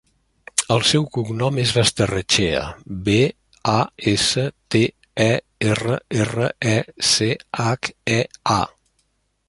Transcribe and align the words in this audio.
El 0.75 0.79
seu 0.91 1.03
cognom 1.17 1.59
és 1.63 1.73
Basterrechea: 1.79 2.63
be, 3.09 3.17
a, 3.75 3.77
essa, 4.13 4.47
te, 4.75 4.83
e, 5.29 5.31
erra, 5.75 6.01
erra, 6.25 6.49
e, 6.75 6.77
ce, 7.11 7.33
hac, 7.61 7.93
e, 8.19 8.21
a. 8.61 8.61